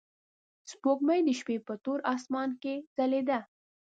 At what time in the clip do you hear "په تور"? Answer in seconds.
1.67-1.99